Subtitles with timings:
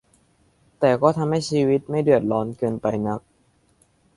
[0.79, 3.19] แต่ก็ทำให้ชีวิตไม่เดือดร้อนเกินไปนัก